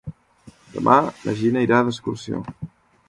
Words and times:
Demà 0.77 0.95
na 1.25 1.35
Gina 1.41 1.63
irà 1.67 1.83
d'excursió. 1.91 2.41